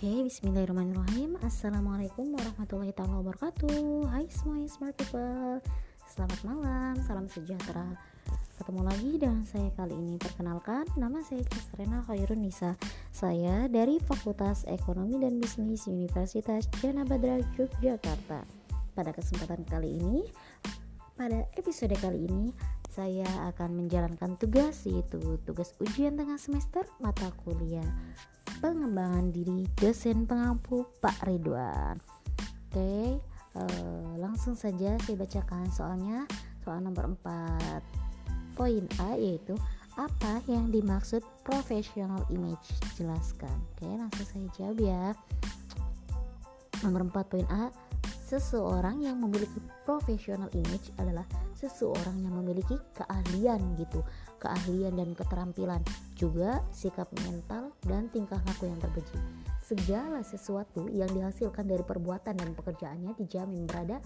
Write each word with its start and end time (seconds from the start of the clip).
Oke, 0.00 0.32
bismillahirrahmanirrahim. 0.32 1.36
Assalamualaikum 1.44 2.32
warahmatullahi 2.32 2.88
wabarakatuh. 2.96 4.08
Hai 4.08 4.32
semuanya 4.32 4.72
smart 4.72 4.96
people. 4.96 5.60
Selamat 6.08 6.40
malam, 6.40 6.96
salam 7.04 7.28
sejahtera. 7.28 7.84
Ketemu 8.56 8.80
lagi 8.80 9.20
dengan 9.20 9.44
saya 9.44 9.68
kali 9.76 9.92
ini. 9.92 10.16
Perkenalkan, 10.16 10.88
nama 10.96 11.20
saya 11.20 11.44
Kastrena 11.44 12.00
Khairun 12.08 12.40
Nisa. 12.40 12.80
Saya 13.12 13.68
dari 13.68 14.00
Fakultas 14.00 14.64
Ekonomi 14.72 15.20
dan 15.20 15.36
Bisnis 15.36 15.84
Universitas 15.84 16.64
Jana 16.80 17.04
Badra 17.04 17.36
Yogyakarta. 17.60 18.48
Pada 18.96 19.12
kesempatan 19.12 19.68
kali 19.68 20.00
ini 20.00 20.24
Pada 21.12 21.44
episode 21.60 21.92
kali 22.00 22.24
ini 22.24 22.48
saya 22.88 23.28
akan 23.52 23.84
menjalankan 23.84 24.40
tugas 24.40 24.88
yaitu 24.88 25.36
tugas 25.44 25.76
ujian 25.76 26.16
tengah 26.16 26.40
semester 26.40 26.88
mata 27.04 27.28
kuliah 27.44 27.84
pengembangan 28.60 29.32
diri 29.32 29.64
dosen 29.80 30.28
pengampu 30.28 30.84
Pak 31.00 31.24
Ridwan. 31.24 31.96
Oke, 32.70 33.18
uh, 33.56 34.12
langsung 34.20 34.54
saja 34.54 34.94
saya 35.00 35.16
bacakan 35.16 35.66
soalnya. 35.72 36.28
Soal 36.60 36.84
nomor 36.84 37.16
4 37.24 37.80
poin 38.54 38.84
A 39.00 39.16
yaitu 39.16 39.56
apa 39.96 40.44
yang 40.46 40.68
dimaksud 40.68 41.24
professional 41.42 42.22
image? 42.28 42.70
Jelaskan. 43.00 43.56
Oke 43.74 43.88
langsung 43.88 44.26
saya 44.28 44.46
jawab 44.54 44.78
ya 44.78 45.04
nomor 46.84 47.08
4 47.08 47.32
poin 47.32 47.48
A 47.48 47.72
seseorang 48.30 49.02
yang 49.02 49.18
memiliki 49.18 49.58
professional 49.82 50.46
image 50.54 50.94
adalah 51.02 51.26
seseorang 51.58 52.14
yang 52.22 52.38
memiliki 52.38 52.78
keahlian 52.94 53.58
gitu. 53.74 54.06
Keahlian 54.38 54.94
dan 54.94 55.18
keterampilan 55.18 55.82
juga 56.14 56.62
sikap 56.70 57.10
mental 57.26 57.74
dan 57.90 58.06
tingkah 58.14 58.38
laku 58.46 58.70
yang 58.70 58.78
terpuji. 58.78 59.18
Segala 59.58 60.22
sesuatu 60.22 60.86
yang 60.94 61.10
dihasilkan 61.10 61.66
dari 61.66 61.82
perbuatan 61.82 62.38
dan 62.38 62.54
pekerjaannya 62.54 63.18
dijamin 63.18 63.66
berada 63.66 63.98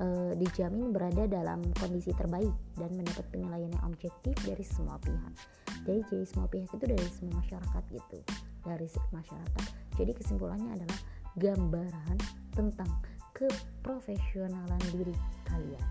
e, 0.00 0.32
dijamin 0.40 0.96
berada 0.96 1.28
dalam 1.28 1.60
kondisi 1.76 2.16
terbaik 2.16 2.52
dan 2.80 2.90
mendapat 2.96 3.28
penilaian 3.28 3.68
yang 3.68 3.84
objektif 3.84 4.32
dari 4.40 4.64
semua 4.64 4.96
pihak. 5.04 5.36
Jadi 5.84 6.00
jadi 6.08 6.24
semua 6.24 6.48
pihak 6.48 6.72
itu 6.72 6.84
dari 6.88 7.06
semua 7.12 7.44
masyarakat 7.44 7.82
gitu. 7.92 8.18
Dari 8.64 8.88
masyarakat. 9.12 9.64
Jadi 10.00 10.12
kesimpulannya 10.16 10.80
adalah 10.80 11.00
gambaran 11.36 12.16
tentang 12.56 12.88
keprofesionalan 13.36 14.80
diri 14.96 15.12
kalian 15.44 15.88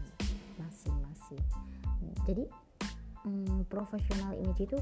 masing-masing. 0.58 1.44
Jadi 2.26 2.46
hmm, 3.22 3.70
profesional 3.70 4.34
image 4.34 4.66
itu 4.66 4.80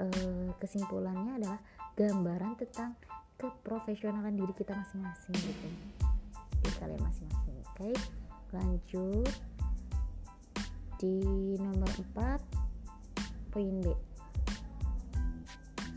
eh, 0.00 0.48
kesimpulannya 0.56 1.36
adalah 1.36 1.60
gambaran 1.92 2.56
tentang 2.56 2.96
keprofesionalan 3.36 4.32
diri 4.32 4.52
kita 4.56 4.72
masing-masing 4.72 5.36
gitu. 5.36 5.68
Di 6.64 6.70
kalian 6.80 7.04
masing-masing. 7.04 7.54
Oke 7.60 7.68
okay? 7.76 7.94
lanjut. 8.56 9.32
Di 10.96 11.20
nomor 11.60 11.92
4 12.16 13.52
poin 13.52 13.76
B. 13.84 13.92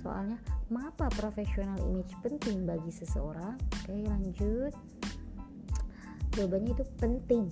Soalnya 0.03 0.35
mengapa 0.67 1.07
profesional 1.15 1.79
image 1.87 2.11
penting 2.19 2.67
bagi 2.67 2.91
seseorang? 2.91 3.55
Oke 3.55 3.95
okay, 3.95 3.99
lanjut 4.03 4.98
jawabannya 6.39 6.71
itu 6.71 6.85
penting. 6.95 7.51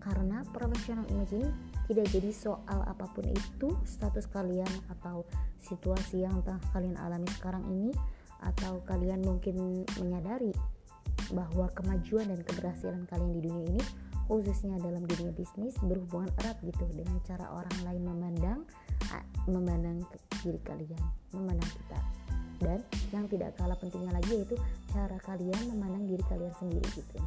Karena 0.00 0.44
professional 0.52 1.08
image 1.08 1.32
ini 1.36 1.48
tidak 1.88 2.06
jadi 2.12 2.30
soal 2.32 2.80
apa 2.84 3.08
pun 3.16 3.24
itu 3.26 3.68
status 3.88 4.28
kalian 4.28 4.68
atau 4.92 5.24
situasi 5.60 6.24
yang 6.24 6.40
telah 6.44 6.60
kalian 6.72 6.96
alami 7.00 7.28
sekarang 7.40 7.64
ini 7.68 7.92
atau 8.40 8.80
kalian 8.88 9.20
mungkin 9.20 9.84
menyadari 10.00 10.52
bahwa 11.34 11.68
kemajuan 11.76 12.32
dan 12.32 12.40
keberhasilan 12.40 13.04
kalian 13.10 13.32
di 13.36 13.40
dunia 13.44 13.64
ini 13.76 13.82
khususnya 14.30 14.78
dalam 14.78 15.02
dunia 15.04 15.34
bisnis 15.34 15.74
berhubungan 15.82 16.30
erat 16.40 16.56
gitu 16.62 16.86
dengan 16.94 17.18
cara 17.26 17.50
orang 17.50 17.76
lain 17.82 18.02
memandang 18.06 18.60
memandang 19.50 20.06
diri 20.46 20.60
kalian 20.62 21.02
memandang 21.34 21.70
kita. 21.74 22.00
Dan 22.60 22.80
yang 23.10 23.24
tidak 23.26 23.56
kalah 23.56 23.76
pentingnya 23.76 24.12
lagi 24.14 24.30
yaitu 24.36 24.56
cara 24.92 25.16
kalian 25.24 25.74
memandang 25.74 26.06
diri 26.06 26.24
kalian 26.28 26.52
sendiri 26.60 26.86
gitu 26.92 27.18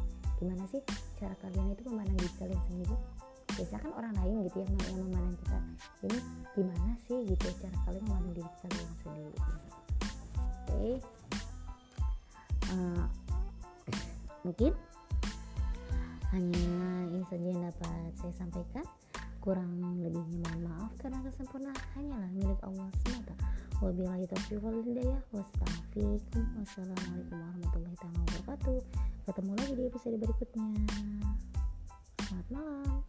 gimana 0.44 0.68
sih 0.68 0.84
cara 1.16 1.32
kalian 1.40 1.72
itu 1.72 1.88
memandang 1.88 2.20
diri 2.20 2.32
kalian 2.36 2.62
sendiri? 2.68 2.96
Biasanya 3.56 3.80
kan 3.80 3.92
orang 3.96 4.12
lain 4.20 4.36
gitu 4.44 4.56
ya 4.60 4.68
yang 4.68 5.08
memandang 5.08 5.36
kita. 5.40 5.58
Ini 6.04 6.18
gimana 6.52 6.92
sih 7.08 7.18
gitu 7.24 7.46
cara 7.64 7.76
kalian 7.88 8.04
memandang 8.04 8.34
diri 8.36 8.50
kalian 8.60 8.90
sendiri? 9.00 9.32
Oke. 9.40 9.48
Okay. 10.68 10.92
uh, 12.76 12.76
eh, 12.76 13.04
mungkin 14.44 14.72
hanya 16.36 16.60
ini 17.08 17.24
saja 17.32 17.46
yang 17.48 17.62
dapat 17.64 18.10
saya 18.20 18.34
sampaikan. 18.36 18.84
Kurang 19.40 19.80
lebihnya 19.80 20.44
mohon 20.44 20.60
maaf 20.68 20.92
karena 21.00 21.24
kesempurnaan 21.24 21.80
hanyalah 21.96 22.30
milik 22.36 22.60
Allah 22.64 22.88
semata 23.00 23.32
wabillahi 23.84 24.24
taufiq 24.24 24.64
wal 24.64 24.80
hidayah 24.80 25.20
wassalamualaikum 26.56 27.36
warahmatullahi 27.36 27.96
wabarakatuh. 28.00 28.80
Ketemu 29.28 29.50
lagi 29.60 29.72
di 29.76 29.82
episode 29.84 30.16
berikutnya. 30.16 30.68
Selamat 32.24 32.48
malam 32.48 33.04